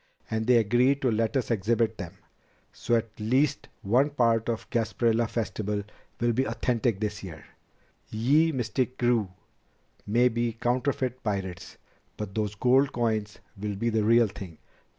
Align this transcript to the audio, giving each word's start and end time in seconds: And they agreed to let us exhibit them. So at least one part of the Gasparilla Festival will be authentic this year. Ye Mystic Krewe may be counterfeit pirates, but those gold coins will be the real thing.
And 0.31 0.47
they 0.47 0.57
agreed 0.57 0.99
to 1.03 1.11
let 1.11 1.37
us 1.37 1.51
exhibit 1.51 1.99
them. 1.99 2.17
So 2.73 2.95
at 2.95 3.11
least 3.19 3.67
one 3.83 4.09
part 4.09 4.49
of 4.49 4.61
the 4.71 4.79
Gasparilla 4.79 5.29
Festival 5.29 5.83
will 6.19 6.33
be 6.33 6.43
authentic 6.47 6.99
this 6.99 7.23
year. 7.23 7.45
Ye 8.09 8.51
Mystic 8.51 8.97
Krewe 8.97 9.29
may 10.07 10.27
be 10.27 10.53
counterfeit 10.53 11.21
pirates, 11.23 11.77
but 12.17 12.33
those 12.33 12.55
gold 12.55 12.91
coins 12.93 13.37
will 13.55 13.75
be 13.75 13.91
the 13.91 14.03
real 14.03 14.25
thing. 14.25 14.57